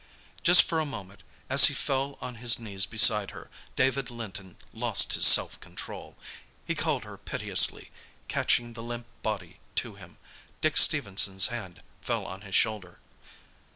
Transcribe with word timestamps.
Just 0.41 0.63
for 0.63 0.79
a 0.79 0.83
moment, 0.87 1.21
as 1.47 1.65
he 1.65 1.75
fell 1.75 2.17
on 2.21 2.37
his 2.41 2.57
knees 2.57 2.87
beside 2.87 3.29
her, 3.29 3.51
David 3.75 4.09
Linton 4.09 4.57
lost 4.73 5.13
his 5.13 5.27
self 5.27 5.59
control. 5.59 6.17
He 6.65 6.73
called 6.73 7.03
her 7.03 7.19
piteously, 7.19 7.91
catching 8.27 8.73
the 8.73 8.81
limp 8.81 9.05
body 9.21 9.59
to 9.75 9.93
him. 9.93 10.17
Dick 10.59 10.75
Stephenson's 10.77 11.49
hand 11.53 11.83
fell 12.01 12.25
on 12.25 12.41
his 12.41 12.55
shoulder. 12.55 12.97